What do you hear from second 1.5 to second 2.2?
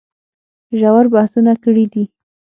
کړي دي